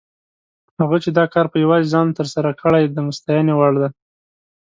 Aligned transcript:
هغه 0.79 0.97
چې 1.03 1.09
دا 1.17 1.25
کار 1.33 1.45
په 1.51 1.57
یوازې 1.63 1.87
ځان 1.93 2.07
تر 2.17 2.27
سره 2.35 2.49
کړی، 2.61 2.83
د 2.89 2.97
ستاینې 3.17 3.53
وړ 3.55 3.73
دی. 3.81 3.89